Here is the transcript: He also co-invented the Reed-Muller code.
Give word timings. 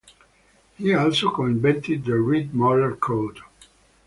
He 0.79 0.95
also 0.95 1.29
co-invented 1.29 2.03
the 2.05 2.15
Reed-Muller 2.15 2.95
code. 2.95 3.41